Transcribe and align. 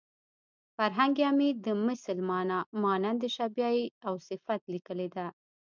فرهنګ 0.75 1.15
عمید 1.29 1.57
د 1.65 1.67
مثل 1.87 2.15
مانا 2.29 2.59
مانند 2.83 3.21
شبیه 3.35 3.69
او 4.07 4.13
صفت 4.27 4.61
لیکلې 4.73 5.07
ده 5.15 5.27